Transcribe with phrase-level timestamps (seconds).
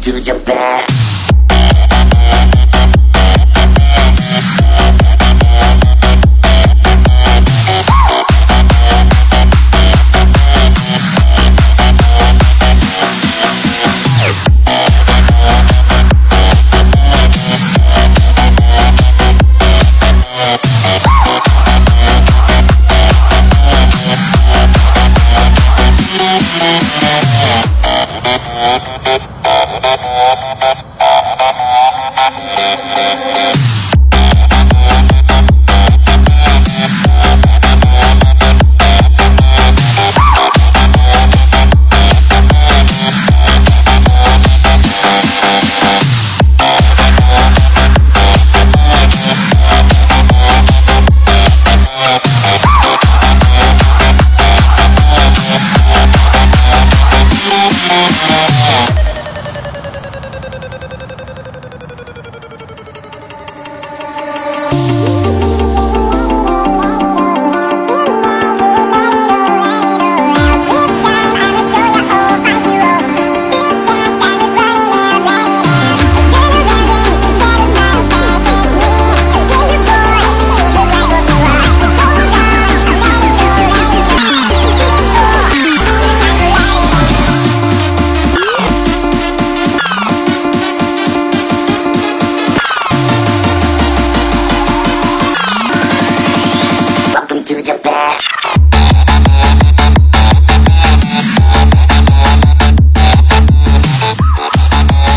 [0.00, 0.86] to Japan.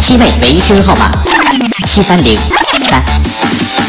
[0.02, 1.12] 七妹唯一 qq 号码
[1.86, 2.36] 七三零
[2.90, 3.81] 三。